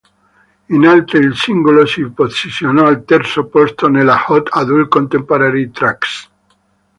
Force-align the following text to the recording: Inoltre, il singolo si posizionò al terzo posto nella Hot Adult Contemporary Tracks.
Inoltre, 0.69 1.19
il 1.19 1.35
singolo 1.37 1.85
si 1.85 2.03
posizionò 2.09 2.87
al 2.87 3.05
terzo 3.05 3.45
posto 3.45 3.87
nella 3.87 4.23
Hot 4.29 4.47
Adult 4.51 4.87
Contemporary 4.89 5.69
Tracks. 5.69 6.27